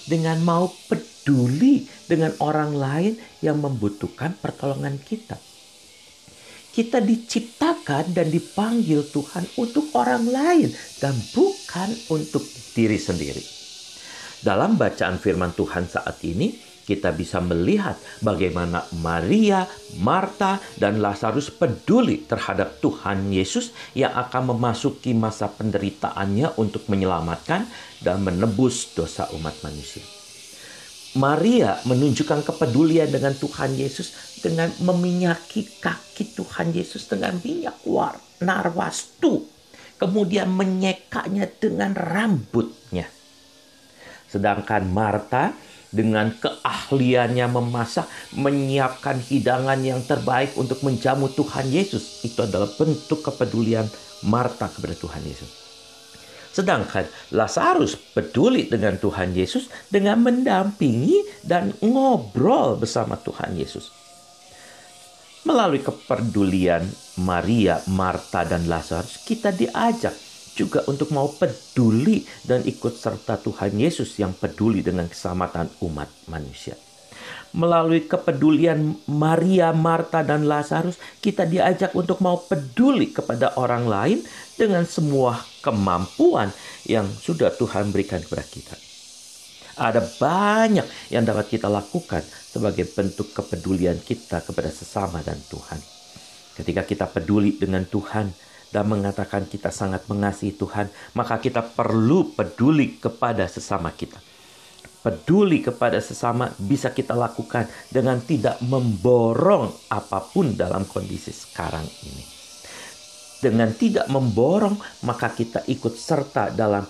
dengan 0.08 0.40
mau 0.40 0.72
peduli 0.88 1.84
dengan 2.08 2.32
orang 2.40 2.80
lain 2.80 3.14
yang 3.44 3.60
membutuhkan 3.60 4.40
pertolongan 4.40 5.04
kita. 5.04 5.36
Kita 6.72 7.04
diciptakan 7.04 8.16
dan 8.16 8.32
dipanggil 8.32 9.04
Tuhan 9.12 9.44
untuk 9.60 9.92
orang 10.00 10.32
lain 10.32 10.72
dan 11.04 11.12
bukan 11.36 11.92
untuk 12.08 12.44
diri 12.72 12.96
sendiri. 12.96 13.44
Dalam 14.40 14.80
bacaan 14.80 15.20
firman 15.20 15.52
Tuhan 15.52 15.92
saat 15.92 16.24
ini, 16.24 16.65
kita 16.86 17.10
bisa 17.12 17.42
melihat 17.42 17.98
bagaimana 18.22 18.86
Maria, 19.02 19.66
Marta, 20.00 20.62
dan 20.78 21.02
Lazarus 21.02 21.50
peduli 21.50 22.22
terhadap 22.30 22.78
Tuhan 22.80 23.34
Yesus 23.34 23.74
yang 23.98 24.14
akan 24.14 24.54
memasuki 24.54 25.18
masa 25.18 25.50
penderitaannya 25.50 26.62
untuk 26.62 26.86
menyelamatkan 26.86 27.66
dan 28.06 28.22
menebus 28.22 28.94
dosa 28.94 29.26
umat 29.34 29.58
manusia. 29.66 30.06
Maria 31.16 31.80
menunjukkan 31.88 32.44
kepedulian 32.44 33.08
dengan 33.08 33.32
Tuhan 33.32 33.72
Yesus 33.74 34.40
dengan 34.44 34.68
meminyaki 34.84 35.80
kaki 35.80 36.36
Tuhan 36.36 36.76
Yesus 36.76 37.08
dengan 37.08 37.40
minyak 37.40 37.82
narwastu. 38.44 39.48
Kemudian 39.96 40.52
menyekanya 40.52 41.48
dengan 41.56 41.96
rambutnya. 41.96 43.08
Sedangkan 44.28 44.92
Marta 44.92 45.56
dengan 45.96 46.36
keahliannya 46.36 47.48
memasak, 47.48 48.04
menyiapkan 48.36 49.24
hidangan 49.24 49.80
yang 49.80 50.04
terbaik 50.04 50.52
untuk 50.60 50.84
menjamu 50.84 51.32
Tuhan 51.32 51.72
Yesus. 51.72 52.28
Itu 52.28 52.44
adalah 52.44 52.68
bentuk 52.76 53.24
kepedulian 53.24 53.88
Marta 54.28 54.68
kepada 54.68 54.92
Tuhan 54.92 55.24
Yesus. 55.24 55.66
Sedangkan 56.56 57.04
Lazarus 57.36 58.00
peduli 58.16 58.68
dengan 58.72 58.96
Tuhan 58.96 59.36
Yesus 59.36 59.68
dengan 59.92 60.24
mendampingi 60.24 61.44
dan 61.44 61.76
ngobrol 61.84 62.80
bersama 62.80 63.20
Tuhan 63.20 63.60
Yesus. 63.60 63.92
Melalui 65.46 65.84
kepedulian 65.84 66.88
Maria, 67.22 67.78
Marta, 67.92 68.48
dan 68.48 68.66
Lazarus, 68.66 69.22
kita 69.28 69.54
diajak 69.54 70.25
juga 70.56 70.88
untuk 70.88 71.12
mau 71.12 71.28
peduli 71.28 72.24
dan 72.48 72.64
ikut 72.64 72.96
serta 72.96 73.36
Tuhan 73.44 73.76
Yesus 73.76 74.16
yang 74.18 74.32
peduli 74.32 74.80
dengan 74.80 75.12
keselamatan 75.12 75.68
umat 75.84 76.08
manusia. 76.32 76.80
Melalui 77.56 78.04
kepedulian 78.04 79.00
Maria, 79.08 79.72
Marta, 79.72 80.24
dan 80.24 80.44
Lazarus, 80.44 81.00
kita 81.24 81.48
diajak 81.48 81.96
untuk 81.96 82.20
mau 82.20 82.36
peduli 82.36 83.16
kepada 83.16 83.56
orang 83.56 83.88
lain 83.88 84.20
dengan 84.60 84.84
semua 84.84 85.40
kemampuan 85.64 86.52
yang 86.84 87.08
sudah 87.08 87.56
Tuhan 87.56 87.96
berikan 87.96 88.20
kepada 88.20 88.44
kita. 88.44 88.76
Ada 89.76 90.04
banyak 90.04 90.88
yang 91.12 91.24
dapat 91.28 91.52
kita 91.52 91.68
lakukan 91.68 92.24
sebagai 92.28 92.88
bentuk 92.92 93.36
kepedulian 93.36 94.00
kita 94.04 94.44
kepada 94.44 94.72
sesama 94.72 95.20
dan 95.20 95.40
Tuhan. 95.52 95.80
Ketika 96.56 96.88
kita 96.88 97.06
peduli 97.12 97.60
dengan 97.60 97.84
Tuhan 97.84 98.32
dan 98.76 98.92
mengatakan 98.92 99.48
kita 99.48 99.72
sangat 99.72 100.04
mengasihi 100.12 100.52
Tuhan, 100.60 100.92
maka 101.16 101.40
kita 101.40 101.64
perlu 101.64 102.36
peduli 102.36 103.00
kepada 103.00 103.48
sesama 103.48 103.96
kita. 103.96 104.20
Peduli 105.00 105.64
kepada 105.64 105.96
sesama 106.04 106.52
bisa 106.60 106.92
kita 106.92 107.16
lakukan 107.16 107.72
dengan 107.88 108.20
tidak 108.20 108.60
memborong 108.60 109.72
apa 109.88 110.20
pun 110.28 110.60
dalam 110.60 110.84
kondisi 110.84 111.32
sekarang 111.32 111.88
ini. 112.04 112.24
Dengan 113.40 113.72
tidak 113.72 114.12
memborong, 114.12 114.76
maka 115.08 115.32
kita 115.32 115.64
ikut 115.72 115.96
serta 115.96 116.52
dalam 116.52 116.84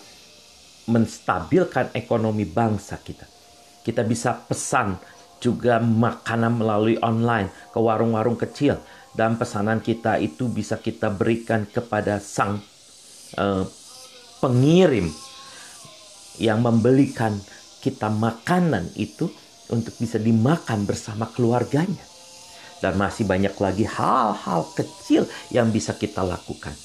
menstabilkan 0.89 1.94
ekonomi 1.94 2.50
bangsa 2.50 2.98
kita. 2.98 3.30
Kita 3.86 4.01
bisa 4.01 4.34
pesan 4.34 4.98
juga 5.38 5.77
makanan 5.77 6.58
melalui 6.58 6.98
online 7.04 7.54
ke 7.70 7.77
warung-warung 7.77 8.39
kecil 8.39 8.82
dan 9.16 9.40
pesanan 9.40 9.80
kita 9.80 10.20
itu 10.20 10.52
bisa 10.52 10.76
kita 10.76 11.08
berikan 11.08 11.64
kepada 11.64 12.20
sang 12.20 12.60
uh, 13.40 13.64
pengirim 14.44 15.08
yang 16.36 16.60
membelikan 16.60 17.40
kita 17.80 18.12
makanan 18.12 18.92
itu 19.00 19.32
untuk 19.72 19.96
bisa 19.96 20.20
dimakan 20.20 20.84
bersama 20.84 21.32
keluarganya. 21.32 22.04
Dan 22.84 23.00
masih 23.00 23.24
banyak 23.24 23.56
lagi 23.56 23.88
hal-hal 23.88 24.68
kecil 24.76 25.26
yang 25.50 25.72
bisa 25.72 25.96
kita 25.96 26.22
lakukan. 26.22 26.76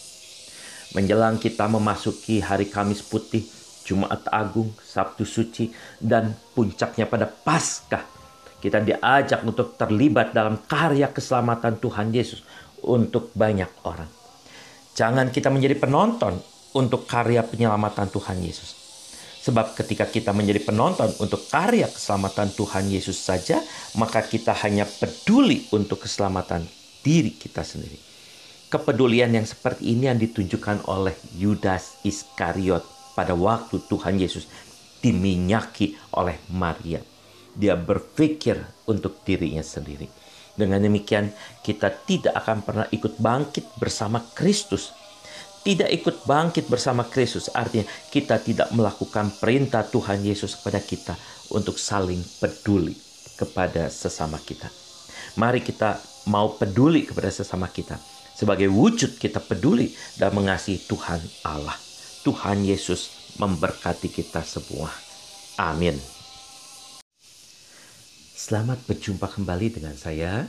Menjelang 0.95 1.37
kita 1.43 1.67
memasuki 1.67 2.39
hari 2.39 2.71
Kamis 2.71 3.03
Putih, 3.03 3.43
Jumat 3.83 4.23
Agung, 4.31 4.71
Sabtu 4.79 5.27
Suci, 5.27 5.75
dan 5.99 6.31
puncaknya 6.55 7.11
pada 7.11 7.27
Paskah 7.27 8.20
kita 8.61 8.85
diajak 8.85 9.41
untuk 9.43 9.75
terlibat 9.81 10.37
dalam 10.37 10.61
karya 10.69 11.09
keselamatan 11.09 11.81
Tuhan 11.81 12.13
Yesus 12.13 12.45
untuk 12.85 13.33
banyak 13.33 13.89
orang. 13.89 14.09
Jangan 14.93 15.33
kita 15.33 15.49
menjadi 15.49 15.81
penonton 15.81 16.37
untuk 16.77 17.09
karya 17.09 17.41
penyelamatan 17.41 18.13
Tuhan 18.13 18.39
Yesus. 18.45 18.77
Sebab 19.41 19.73
ketika 19.73 20.05
kita 20.05 20.37
menjadi 20.37 20.61
penonton 20.61 21.09
untuk 21.17 21.49
karya 21.49 21.89
keselamatan 21.89 22.53
Tuhan 22.53 22.93
Yesus 22.93 23.17
saja, 23.17 23.65
maka 23.97 24.21
kita 24.21 24.53
hanya 24.61 24.85
peduli 24.85 25.65
untuk 25.73 26.05
keselamatan 26.05 26.69
diri 27.01 27.33
kita 27.33 27.65
sendiri. 27.65 27.97
Kepedulian 28.69 29.33
yang 29.33 29.49
seperti 29.49 29.97
ini 29.97 30.13
yang 30.13 30.21
ditunjukkan 30.21 30.85
oleh 30.93 31.17
Yudas 31.41 32.05
Iskariot 32.05 32.85
pada 33.17 33.33
waktu 33.33 33.81
Tuhan 33.89 34.21
Yesus 34.21 34.45
diminyaki 35.01 35.97
oleh 36.21 36.37
Maria 36.53 37.01
dia 37.61 37.77
berpikir 37.77 38.57
untuk 38.89 39.21
dirinya 39.21 39.61
sendiri. 39.61 40.09
Dengan 40.57 40.81
demikian, 40.81 41.29
kita 41.61 41.93
tidak 42.09 42.33
akan 42.41 42.65
pernah 42.65 42.87
ikut 42.89 43.21
bangkit 43.21 43.77
bersama 43.77 44.25
Kristus. 44.33 44.97
Tidak 45.61 45.93
ikut 45.93 46.25
bangkit 46.25 46.73
bersama 46.73 47.05
Kristus 47.05 47.53
artinya 47.53 47.85
kita 48.09 48.41
tidak 48.41 48.73
melakukan 48.73 49.29
perintah 49.37 49.85
Tuhan 49.85 50.25
Yesus 50.25 50.57
kepada 50.57 50.81
kita 50.81 51.15
untuk 51.53 51.77
saling 51.77 52.25
peduli 52.41 52.97
kepada 53.37 53.93
sesama 53.93 54.41
kita. 54.41 54.73
Mari 55.37 55.61
kita 55.61 56.01
mau 56.33 56.57
peduli 56.57 57.05
kepada 57.05 57.29
sesama 57.29 57.69
kita 57.69 58.01
sebagai 58.33 58.73
wujud 58.73 59.21
kita 59.21 59.37
peduli 59.37 59.93
dan 60.17 60.33
mengasihi 60.33 60.81
Tuhan 60.89 61.21
Allah. 61.45 61.77
Tuhan 62.25 62.65
Yesus 62.65 63.37
memberkati 63.37 64.09
kita 64.09 64.41
semua. 64.41 64.89
Amin. 65.61 66.20
Selamat 68.41 68.81
berjumpa 68.89 69.29
kembali 69.37 69.69
dengan 69.69 69.93
saya, 70.01 70.49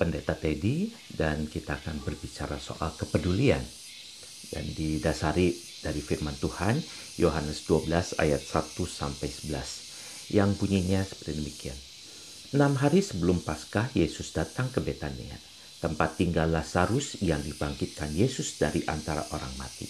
Pendeta 0.00 0.32
Teddy, 0.32 0.88
dan 1.12 1.44
kita 1.52 1.76
akan 1.76 2.00
berbicara 2.00 2.56
soal 2.56 2.96
kepedulian. 2.96 3.60
Dan 4.48 4.64
didasari 4.72 5.52
dari 5.84 6.00
firman 6.00 6.32
Tuhan, 6.40 6.80
Yohanes 7.20 7.68
12 7.68 8.16
ayat 8.16 8.40
1 8.40 8.72
sampai 8.88 9.28
11, 9.28 10.32
yang 10.32 10.56
bunyinya 10.56 11.04
seperti 11.04 11.36
demikian. 11.36 11.78
Enam 12.56 12.80
hari 12.80 13.04
sebelum 13.04 13.44
Paskah, 13.44 13.92
Yesus 13.92 14.32
datang 14.32 14.72
ke 14.72 14.80
Betania, 14.80 15.36
tempat 15.84 16.16
tinggal 16.16 16.48
Lazarus 16.48 17.20
yang 17.20 17.44
dibangkitkan 17.44 18.16
Yesus 18.16 18.56
dari 18.56 18.80
antara 18.88 19.28
orang 19.36 19.52
mati. 19.60 19.84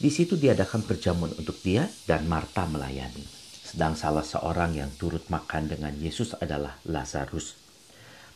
Di 0.00 0.08
situ 0.08 0.40
diadakan 0.40 0.88
perjamuan 0.88 1.36
untuk 1.36 1.60
dia 1.60 1.84
dan 2.08 2.24
Marta 2.24 2.64
melayani. 2.64 3.35
Sedang 3.66 3.98
salah 3.98 4.22
seorang 4.22 4.78
yang 4.78 4.94
turut 4.94 5.26
makan 5.26 5.66
dengan 5.66 5.90
Yesus 5.98 6.38
adalah 6.38 6.78
Lazarus. 6.86 7.58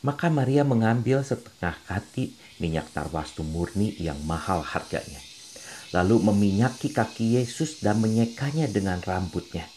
Maka 0.02 0.26
Maria 0.26 0.66
mengambil 0.66 1.22
setengah 1.22 1.78
kati 1.86 2.34
minyak 2.58 2.90
tarwastu 2.90 3.46
murni 3.46 3.94
yang 4.02 4.18
mahal 4.26 4.66
harganya. 4.66 5.22
Lalu 5.94 6.18
meminyaki 6.26 6.90
kaki 6.90 7.38
Yesus 7.38 7.78
dan 7.78 8.02
menyekanya 8.02 8.66
dengan 8.66 8.98
rambutnya. 8.98 9.70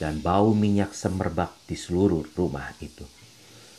Dan 0.00 0.24
bau 0.24 0.56
minyak 0.56 0.96
semerbak 0.96 1.52
di 1.68 1.76
seluruh 1.76 2.24
rumah 2.32 2.72
itu. 2.80 3.04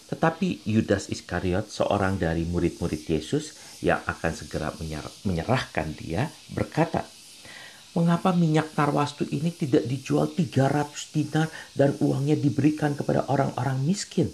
Tetapi 0.05 0.63
Yudas 0.69 1.09
Iskariot, 1.09 1.65
seorang 1.73 2.21
dari 2.21 2.45
murid-murid 2.45 3.09
Yesus 3.09 3.57
yang 3.81 3.99
akan 4.05 4.33
segera 4.37 4.69
menyerahkan 5.25 5.97
dia, 5.97 6.29
berkata, 6.53 7.01
Mengapa 7.95 8.35
minyak 8.35 8.75
tarwastu 8.75 9.23
ini 9.31 9.55
tidak 9.55 9.87
dijual 9.87 10.27
300 10.27 11.15
dinar 11.15 11.47
dan 11.71 11.95
uangnya 12.03 12.35
diberikan 12.35 12.91
kepada 12.91 13.23
orang-orang 13.31 13.79
miskin? 13.87 14.27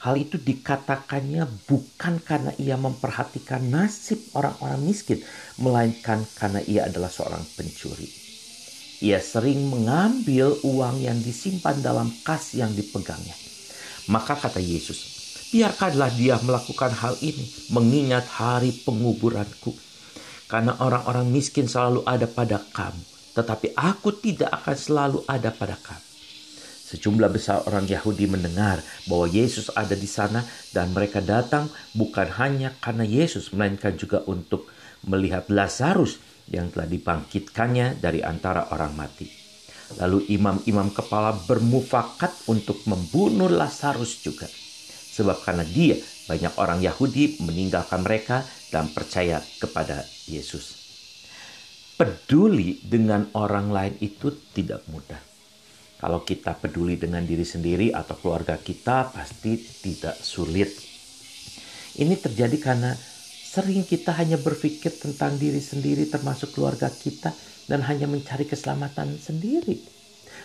Hal 0.00 0.16
itu 0.16 0.40
dikatakannya 0.40 1.44
bukan 1.68 2.24
karena 2.24 2.56
ia 2.56 2.80
memperhatikan 2.80 3.68
nasib 3.68 4.20
orang-orang 4.32 4.80
miskin, 4.80 5.20
melainkan 5.60 6.24
karena 6.40 6.64
ia 6.64 6.88
adalah 6.88 7.12
seorang 7.12 7.44
pencuri. 7.52 8.08
Ia 9.04 9.20
sering 9.20 9.68
mengambil 9.68 10.56
uang 10.64 11.04
yang 11.04 11.20
disimpan 11.20 11.84
dalam 11.84 12.08
kas 12.24 12.56
yang 12.56 12.72
dipegangnya. 12.72 13.36
Maka 14.08 14.40
kata 14.40 14.60
Yesus, 14.60 15.04
biarkanlah 15.52 16.12
dia 16.16 16.40
melakukan 16.40 16.96
hal 16.96 17.16
ini 17.20 17.44
mengingat 17.72 18.24
hari 18.28 18.72
penguburanku 18.72 19.83
karena 20.54 20.78
orang-orang 20.78 21.34
miskin 21.34 21.66
selalu 21.66 22.06
ada 22.06 22.30
pada 22.30 22.62
kamu, 22.62 23.02
tetapi 23.34 23.74
aku 23.74 24.14
tidak 24.22 24.54
akan 24.54 24.76
selalu 24.78 25.18
ada 25.26 25.50
pada 25.50 25.74
kamu. 25.74 26.06
Sejumlah 26.94 27.26
besar 27.26 27.66
orang 27.66 27.90
Yahudi 27.90 28.30
mendengar 28.30 28.78
bahwa 29.10 29.26
Yesus 29.26 29.74
ada 29.74 29.98
di 29.98 30.06
sana 30.06 30.46
dan 30.70 30.94
mereka 30.94 31.18
datang 31.18 31.66
bukan 31.98 32.38
hanya 32.38 32.70
karena 32.78 33.02
Yesus 33.02 33.50
melainkan 33.50 33.98
juga 33.98 34.22
untuk 34.30 34.70
melihat 35.10 35.50
Lazarus 35.50 36.22
yang 36.46 36.70
telah 36.70 36.86
dibangkitkannya 36.86 37.98
dari 37.98 38.22
antara 38.22 38.70
orang 38.70 38.94
mati. 38.94 39.26
Lalu 39.98 40.38
imam-imam 40.38 40.94
kepala 40.94 41.34
bermufakat 41.34 42.46
untuk 42.46 42.78
membunuh 42.86 43.50
Lazarus 43.50 44.22
juga. 44.22 44.46
Sebab 45.18 45.42
karena 45.42 45.66
dia 45.66 45.98
banyak 46.24 46.56
orang 46.56 46.80
Yahudi 46.80 47.40
meninggalkan 47.44 48.00
mereka 48.00 48.44
dan 48.72 48.88
percaya 48.90 49.44
kepada 49.60 50.04
Yesus. 50.24 50.80
Peduli 51.94 52.80
dengan 52.82 53.28
orang 53.36 53.70
lain 53.70 53.94
itu 54.02 54.32
tidak 54.50 54.82
mudah. 54.90 55.20
Kalau 56.00 56.26
kita 56.26 56.58
peduli 56.58 56.98
dengan 56.98 57.22
diri 57.22 57.46
sendiri 57.46 57.94
atau 57.94 58.18
keluarga 58.18 58.58
kita, 58.58 59.14
pasti 59.14 59.56
tidak 59.56 60.18
sulit. 60.20 60.68
Ini 61.94 62.18
terjadi 62.18 62.56
karena 62.58 62.92
sering 63.54 63.86
kita 63.86 64.10
hanya 64.18 64.36
berpikir 64.36 64.90
tentang 64.90 65.38
diri 65.38 65.62
sendiri, 65.62 66.10
termasuk 66.10 66.52
keluarga 66.52 66.90
kita, 66.90 67.30
dan 67.70 67.86
hanya 67.86 68.10
mencari 68.10 68.44
keselamatan 68.44 69.16
sendiri. 69.16 69.78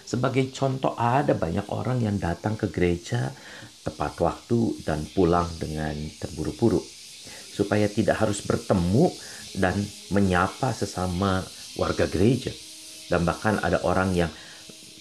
Sebagai 0.06 0.54
contoh, 0.54 0.94
ada 0.96 1.34
banyak 1.34 1.66
orang 1.74 2.06
yang 2.06 2.22
datang 2.22 2.54
ke 2.54 2.70
gereja 2.70 3.34
tepat 3.90 4.14
waktu 4.22 4.86
dan 4.86 5.02
pulang 5.18 5.50
dengan 5.58 5.98
terburu-buru 6.22 6.80
supaya 7.60 7.92
tidak 7.92 8.24
harus 8.24 8.40
bertemu 8.46 9.12
dan 9.60 9.76
menyapa 10.16 10.72
sesama 10.72 11.44
warga 11.76 12.08
gereja. 12.08 12.56
Dan 13.10 13.26
bahkan 13.26 13.58
ada 13.60 13.82
orang 13.84 14.16
yang 14.16 14.32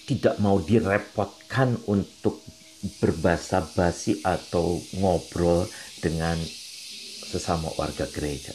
tidak 0.09 0.41
mau 0.41 0.57
direpotkan 0.59 1.77
untuk 1.85 2.41
berbahasa 2.99 3.63
basi 3.77 4.19
atau 4.25 4.81
ngobrol 4.97 5.69
dengan 6.01 6.35
sesama 7.29 7.69
warga 7.77 8.09
gereja. 8.09 8.51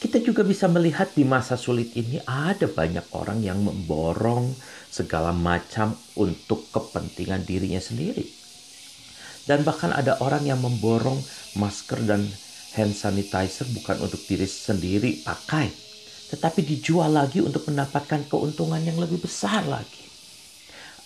Kita 0.00 0.16
juga 0.24 0.40
bisa 0.40 0.64
melihat 0.64 1.12
di 1.12 1.28
masa 1.28 1.60
sulit 1.60 1.92
ini 1.92 2.24
ada 2.24 2.64
banyak 2.64 3.04
orang 3.12 3.44
yang 3.44 3.60
memborong 3.60 4.56
segala 4.88 5.34
macam 5.36 5.92
untuk 6.16 6.72
kepentingan 6.72 7.44
dirinya 7.44 7.82
sendiri. 7.82 8.39
Dan 9.48 9.64
bahkan 9.66 9.90
ada 9.90 10.20
orang 10.20 10.46
yang 10.46 10.60
memborong 10.60 11.20
masker 11.56 12.04
dan 12.06 12.28
hand 12.76 12.94
sanitizer 12.94 13.66
bukan 13.74 13.98
untuk 14.04 14.22
diri 14.26 14.46
sendiri 14.46 15.26
pakai, 15.26 15.66
tetapi 16.30 16.62
dijual 16.62 17.10
lagi 17.10 17.42
untuk 17.42 17.66
mendapatkan 17.66 18.30
keuntungan 18.30 18.78
yang 18.78 19.00
lebih 19.00 19.18
besar 19.18 19.66
lagi. 19.66 20.06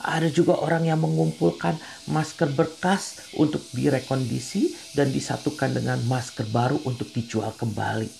Ada 0.04 0.28
juga 0.28 0.60
orang 0.60 0.84
yang 0.84 1.00
mengumpulkan 1.00 1.80
masker 2.12 2.52
bekas 2.52 3.32
untuk 3.40 3.64
direkondisi 3.72 4.76
dan 4.92 5.08
disatukan 5.08 5.72
dengan 5.72 6.04
masker 6.04 6.44
baru 6.52 6.76
untuk 6.84 7.08
dijual 7.08 7.56
kembali. 7.56 8.10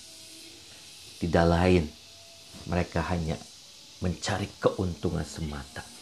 Tidak 1.21 1.45
lain, 1.45 1.85
mereka 2.65 3.05
hanya 3.13 3.37
mencari 4.01 4.49
keuntungan 4.57 5.21
semata. 5.21 5.94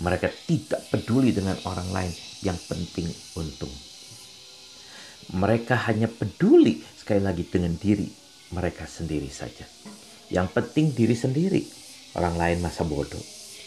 Mereka 0.00 0.28
tidak 0.48 0.88
peduli 0.88 1.36
dengan 1.36 1.58
orang 1.68 1.88
lain 1.92 2.12
yang 2.40 2.56
penting 2.64 3.10
untung. 3.36 3.72
Mereka 5.36 5.88
hanya 5.88 6.08
peduli 6.08 6.80
sekali 6.96 7.20
lagi 7.20 7.44
dengan 7.44 7.76
diri 7.76 8.22
mereka 8.52 8.84
sendiri 8.84 9.28
saja. 9.32 9.64
Yang 10.32 10.48
penting 10.56 10.96
diri 10.96 11.16
sendiri, 11.16 11.60
orang 12.16 12.36
lain 12.36 12.58
masa 12.60 12.84
bodoh. 12.84 13.20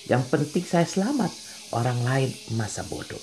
Yang 0.06 0.24
penting 0.30 0.66
saya 0.66 0.86
selamat, 0.86 1.32
orang 1.74 2.00
lain 2.06 2.30
masa 2.58 2.86
bodoh. 2.86 3.22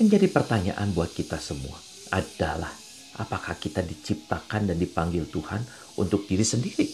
Menjadi 0.00 0.28
pertanyaan 0.28 0.92
buat 0.92 1.12
kita 1.12 1.40
semua 1.40 1.76
adalah 2.12 2.72
apakah 3.20 3.56
kita 3.56 3.84
diciptakan 3.84 4.72
dan 4.72 4.76
dipanggil 4.80 5.28
Tuhan 5.28 5.60
untuk 6.00 6.24
diri 6.28 6.44
sendiri? 6.44 6.88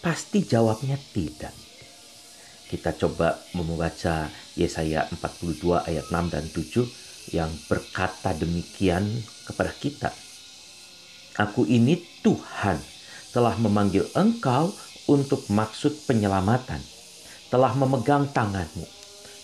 Pasti 0.00 0.44
jawabnya 0.44 0.96
tidak. 1.12 1.71
Kita 2.72 2.96
coba 2.96 3.36
membaca 3.52 4.32
Yesaya 4.56 5.04
42 5.12 5.92
ayat 5.92 6.08
6 6.08 6.32
dan 6.32 6.44
7 6.48 7.36
yang 7.36 7.52
berkata 7.68 8.32
demikian 8.32 9.04
kepada 9.44 9.76
kita. 9.76 10.08
Aku 11.36 11.68
ini 11.68 12.00
Tuhan 12.24 12.80
telah 13.36 13.60
memanggil 13.60 14.08
engkau 14.16 14.72
untuk 15.04 15.44
maksud 15.52 16.08
penyelamatan, 16.08 16.80
telah 17.52 17.76
memegang 17.76 18.32
tanganmu. 18.32 18.88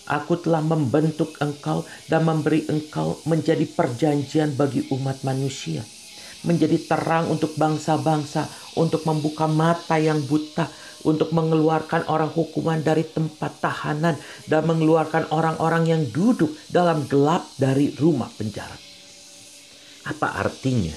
Aku 0.09 0.41
telah 0.41 0.65
membentuk 0.65 1.37
engkau 1.37 1.85
dan 2.09 2.25
memberi 2.25 2.65
engkau 2.65 3.21
menjadi 3.29 3.61
perjanjian 3.69 4.57
bagi 4.57 4.89
umat 4.89 5.21
manusia, 5.21 5.85
menjadi 6.43 6.77
terang 6.87 7.27
untuk 7.27 7.55
bangsa-bangsa, 7.59 8.47
untuk 8.79 9.03
membuka 9.03 9.47
mata 9.47 9.99
yang 9.99 10.23
buta, 10.23 10.67
untuk 11.03 11.31
mengeluarkan 11.31 12.07
orang 12.11 12.31
hukuman 12.31 12.79
dari 12.83 13.07
tempat 13.07 13.59
tahanan 13.63 14.15
dan 14.47 14.61
mengeluarkan 14.67 15.31
orang-orang 15.31 15.83
yang 15.87 16.01
duduk 16.11 16.51
dalam 16.71 17.07
gelap 17.07 17.47
dari 17.55 17.95
rumah 17.95 18.31
penjara. 18.35 18.75
Apa 20.07 20.39
artinya? 20.39 20.95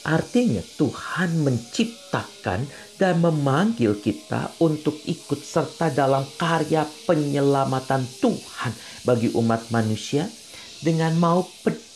Artinya 0.00 0.64
Tuhan 0.80 1.44
menciptakan 1.44 2.64
dan 2.96 3.14
memanggil 3.20 4.00
kita 4.00 4.48
untuk 4.64 4.96
ikut 5.04 5.44
serta 5.44 5.92
dalam 5.92 6.24
karya 6.40 6.88
penyelamatan 7.04 8.08
Tuhan 8.08 8.72
bagi 9.04 9.28
umat 9.36 9.68
manusia 9.68 10.24
dengan 10.80 11.12
mau 11.20 11.44
peduli 11.60 11.89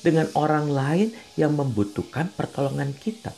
dengan 0.00 0.26
orang 0.32 0.72
lain 0.72 1.08
yang 1.36 1.52
membutuhkan 1.52 2.32
pertolongan 2.32 2.96
kita. 2.96 3.36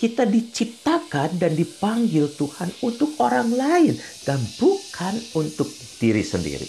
Kita 0.00 0.24
diciptakan 0.24 1.36
dan 1.36 1.52
dipanggil 1.52 2.32
Tuhan 2.32 2.72
untuk 2.80 3.20
orang 3.20 3.52
lain 3.52 3.94
dan 4.24 4.40
bukan 4.56 5.14
untuk 5.36 5.68
diri 6.00 6.24
sendiri. 6.24 6.64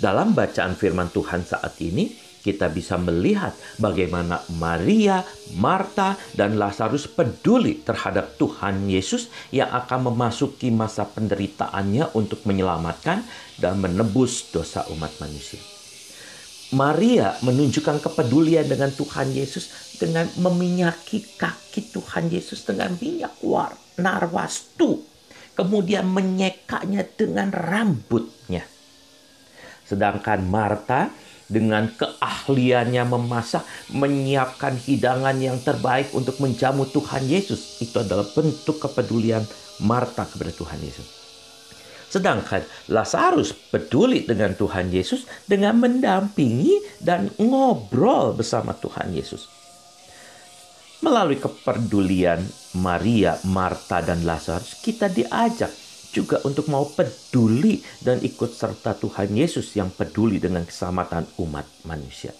Dalam 0.00 0.32
bacaan 0.32 0.72
firman 0.74 1.12
Tuhan 1.12 1.44
saat 1.44 1.76
ini, 1.84 2.08
kita 2.42 2.72
bisa 2.72 2.98
melihat 2.98 3.54
bagaimana 3.78 4.42
Maria, 4.58 5.22
Marta, 5.60 6.18
dan 6.34 6.58
Lazarus 6.58 7.06
peduli 7.06 7.84
terhadap 7.84 8.34
Tuhan 8.34 8.90
Yesus 8.90 9.30
yang 9.54 9.70
akan 9.70 10.10
memasuki 10.10 10.74
masa 10.74 11.06
penderitaannya 11.06 12.18
untuk 12.18 12.42
menyelamatkan 12.42 13.22
dan 13.62 13.78
menebus 13.78 14.50
dosa 14.50 14.82
umat 14.90 15.14
manusia. 15.22 15.81
Maria 16.72 17.36
menunjukkan 17.44 18.00
kepedulian 18.00 18.64
dengan 18.64 18.88
Tuhan 18.88 19.28
Yesus 19.36 19.96
dengan 20.00 20.24
meminyaki 20.40 21.36
kaki 21.36 21.92
Tuhan 21.92 22.32
Yesus 22.32 22.64
dengan 22.64 22.96
minyak 22.96 23.36
narwastu. 24.00 25.04
Kemudian 25.52 26.08
menyekanya 26.08 27.04
dengan 27.12 27.52
rambutnya. 27.52 28.64
Sedangkan 29.84 30.48
Marta 30.48 31.12
dengan 31.44 31.92
keahliannya 31.92 33.04
memasak, 33.04 33.60
menyiapkan 33.92 34.80
hidangan 34.80 35.36
yang 35.36 35.60
terbaik 35.60 36.08
untuk 36.16 36.40
menjamu 36.40 36.88
Tuhan 36.88 37.28
Yesus. 37.28 37.84
Itu 37.84 38.00
adalah 38.00 38.24
bentuk 38.32 38.80
kepedulian 38.80 39.44
Marta 39.84 40.24
kepada 40.24 40.48
Tuhan 40.56 40.80
Yesus. 40.80 41.21
Sedangkan 42.12 42.60
Lazarus 42.92 43.56
peduli 43.72 44.28
dengan 44.28 44.52
Tuhan 44.52 44.92
Yesus 44.92 45.24
dengan 45.48 45.80
mendampingi 45.80 47.00
dan 47.00 47.32
ngobrol 47.40 48.36
bersama 48.36 48.76
Tuhan 48.76 49.16
Yesus. 49.16 49.48
Melalui 51.00 51.40
kepedulian 51.40 52.44
Maria, 52.76 53.40
Marta, 53.48 54.04
dan 54.04 54.28
Lazarus, 54.28 54.76
kita 54.84 55.08
diajak 55.08 55.72
juga 56.12 56.44
untuk 56.44 56.68
mau 56.68 56.84
peduli 56.84 57.80
dan 58.04 58.20
ikut 58.20 58.52
serta 58.52 58.92
Tuhan 59.00 59.32
Yesus 59.32 59.72
yang 59.72 59.88
peduli 59.88 60.36
dengan 60.36 60.68
keselamatan 60.68 61.24
umat 61.40 61.64
manusia. 61.88 62.36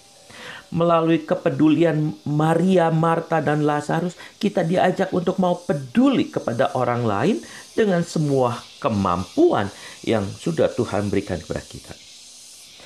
Melalui 0.69 1.25
kepedulian 1.25 2.13
Maria, 2.29 2.93
Marta, 2.93 3.41
dan 3.41 3.65
Lazarus, 3.65 4.13
kita 4.37 4.61
diajak 4.61 5.09
untuk 5.11 5.41
mau 5.41 5.57
peduli 5.57 6.29
kepada 6.29 6.77
orang 6.77 7.03
lain 7.03 7.37
dengan 7.73 8.05
semua 8.05 8.57
kemampuan 8.83 9.71
yang 10.03 10.27
sudah 10.27 10.67
Tuhan 10.67 11.07
berikan 11.07 11.39
kepada 11.39 11.63
kita. 11.63 11.95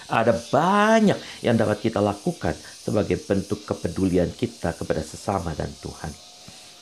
Ada 0.07 0.31
banyak 0.31 1.43
yang 1.43 1.59
dapat 1.59 1.83
kita 1.83 1.99
lakukan 1.99 2.55
sebagai 2.55 3.19
bentuk 3.19 3.65
kepedulian 3.67 4.31
kita 4.31 4.77
kepada 4.77 5.03
sesama 5.03 5.51
dan 5.57 5.67
Tuhan. 5.83 6.13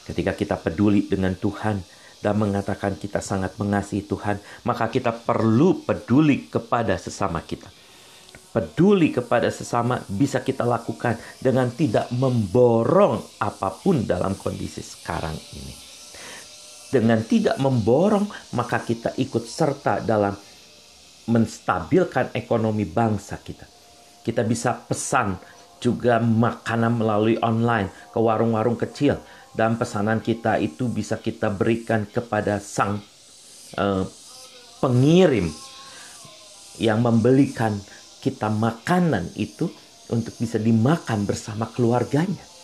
Ketika 0.06 0.38
kita 0.38 0.56
peduli 0.62 1.10
dengan 1.10 1.34
Tuhan 1.34 1.82
dan 2.22 2.36
mengatakan 2.38 2.94
kita 3.00 3.26
sangat 3.26 3.58
mengasihi 3.58 4.06
Tuhan, 4.06 4.38
maka 4.68 4.94
kita 4.94 5.10
perlu 5.10 5.82
peduli 5.82 6.46
kepada 6.46 6.94
sesama 7.02 7.42
kita. 7.42 7.72
Peduli 8.54 9.10
kepada 9.10 9.50
sesama 9.50 10.00
bisa 10.06 10.46
kita 10.46 10.62
lakukan 10.62 11.18
dengan 11.42 11.74
tidak 11.74 12.08
memborong 12.14 13.42
apa 13.42 13.74
pun 13.74 14.06
dalam 14.06 14.38
kondisi 14.38 14.80
sekarang 14.80 15.36
ini 15.58 15.85
dengan 16.96 17.20
tidak 17.28 17.60
memborong, 17.60 18.56
maka 18.56 18.80
kita 18.80 19.12
ikut 19.20 19.44
serta 19.44 20.00
dalam 20.00 20.32
menstabilkan 21.28 22.32
ekonomi 22.32 22.88
bangsa 22.88 23.36
kita. 23.44 23.68
Kita 24.24 24.48
bisa 24.48 24.72
pesan 24.80 25.36
juga 25.84 26.24
makanan 26.24 26.96
melalui 26.96 27.36
online 27.44 27.92
ke 28.16 28.18
warung-warung 28.18 28.80
kecil 28.80 29.20
dan 29.52 29.76
pesanan 29.76 30.24
kita 30.24 30.56
itu 30.64 30.88
bisa 30.88 31.20
kita 31.20 31.52
berikan 31.52 32.08
kepada 32.08 32.64
sang 32.64 33.04
uh, 33.76 34.04
pengirim 34.80 35.52
yang 36.80 37.04
membelikan 37.04 37.76
kita 38.24 38.48
makanan 38.50 39.32
itu 39.36 39.70
untuk 40.10 40.36
bisa 40.38 40.58
dimakan 40.58 41.26
bersama 41.28 41.70
keluarganya. 41.70 42.55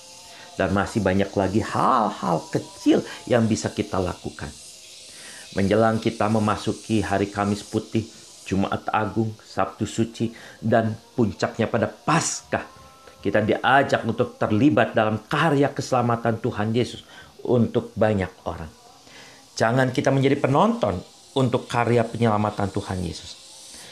Dan 0.60 0.76
masih 0.76 1.00
banyak 1.00 1.32
lagi 1.32 1.62
hal-hal 1.64 2.44
kecil 2.52 3.02
yang 3.28 3.48
bisa 3.48 3.72
kita 3.72 3.98
lakukan. 3.98 4.52
Menjelang 5.56 6.00
kita 6.00 6.32
memasuki 6.32 7.04
hari 7.04 7.28
Kamis 7.28 7.64
Putih, 7.64 8.08
Jumat 8.48 8.88
Agung, 8.92 9.36
Sabtu 9.44 9.84
Suci, 9.84 10.32
dan 10.60 10.96
puncaknya 11.16 11.68
pada 11.68 11.88
Paskah, 11.88 12.64
kita 13.22 13.46
diajak 13.46 14.02
untuk 14.04 14.36
terlibat 14.42 14.98
dalam 14.98 15.22
karya 15.30 15.70
keselamatan 15.70 16.42
Tuhan 16.42 16.74
Yesus 16.74 17.06
untuk 17.46 17.94
banyak 17.94 18.32
orang. 18.50 18.70
Jangan 19.54 19.94
kita 19.94 20.10
menjadi 20.10 20.42
penonton 20.42 20.98
untuk 21.38 21.70
karya 21.70 22.02
penyelamatan 22.02 22.74
Tuhan 22.74 23.00
Yesus. 23.06 23.41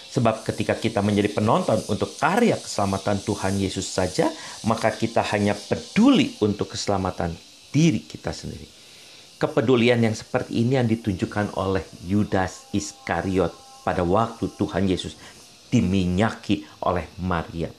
Sebab 0.10 0.42
ketika 0.42 0.74
kita 0.74 1.06
menjadi 1.06 1.30
penonton 1.30 1.78
untuk 1.86 2.18
karya 2.18 2.58
keselamatan 2.58 3.22
Tuhan 3.22 3.62
Yesus 3.62 3.86
saja, 3.86 4.34
maka 4.66 4.90
kita 4.90 5.22
hanya 5.34 5.54
peduli 5.54 6.34
untuk 6.42 6.74
keselamatan 6.74 7.38
diri 7.70 8.02
kita 8.02 8.34
sendiri. 8.34 8.66
Kepedulian 9.38 10.02
yang 10.02 10.18
seperti 10.18 10.66
ini 10.66 10.82
yang 10.82 10.90
ditunjukkan 10.90 11.56
oleh 11.62 11.86
Yudas 12.10 12.68
Iskariot 12.74 13.54
pada 13.86 14.02
waktu 14.02 14.50
Tuhan 14.58 14.90
Yesus 14.90 15.14
diminyaki 15.70 16.66
oleh 16.90 17.06
Maria. 17.22 17.70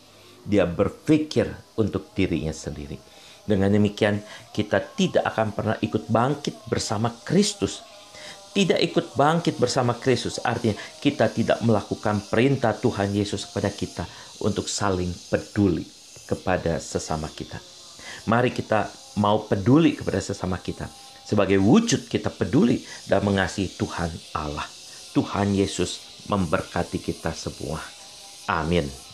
Dia 0.47 0.65
berpikir 0.65 1.51
untuk 1.77 2.15
dirinya 2.17 2.55
sendiri. 2.55 2.97
Dengan 3.45 3.75
demikian, 3.75 4.23
kita 4.55 4.79
tidak 4.95 5.27
akan 5.35 5.51
pernah 5.51 5.77
ikut 5.83 6.07
bangkit 6.07 6.71
bersama 6.71 7.11
Kristus 7.27 7.83
tidak 8.51 8.83
ikut 8.83 9.15
bangkit 9.15 9.57
bersama 9.63 9.95
Kristus 9.95 10.43
artinya 10.43 10.75
kita 10.99 11.31
tidak 11.31 11.63
melakukan 11.63 12.19
perintah 12.27 12.75
Tuhan 12.75 13.15
Yesus 13.15 13.47
kepada 13.51 13.71
kita 13.71 14.05
untuk 14.43 14.67
saling 14.67 15.11
peduli 15.31 15.87
kepada 16.27 16.79
sesama 16.83 17.31
kita. 17.31 17.59
Mari 18.27 18.51
kita 18.51 18.91
mau 19.19 19.47
peduli 19.47 19.95
kepada 19.95 20.19
sesama 20.19 20.59
kita 20.59 20.91
sebagai 21.31 21.63
wujud 21.63 22.11
kita 22.11 22.27
peduli 22.31 22.83
dan 23.07 23.23
mengasihi 23.23 23.71
Tuhan 23.79 24.11
Allah. 24.35 24.67
Tuhan 25.15 25.55
Yesus 25.55 26.27
memberkati 26.27 26.99
kita 26.99 27.31
semua. 27.35 27.79
Amin. 28.51 29.10